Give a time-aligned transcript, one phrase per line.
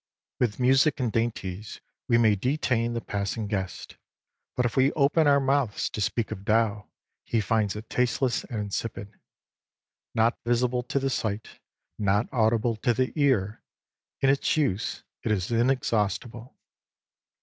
[0.39, 3.97] 21 With music and dainties we may detain the passing guest.
[4.55, 6.87] But if we open our mouths to speak of Tao,
[7.23, 9.19] he finds it tasteless and insipid.
[10.15, 11.59] Not visible to the sight,
[11.99, 13.61] not audible to the ear,
[14.21, 16.57] in its use it is inexhaustible.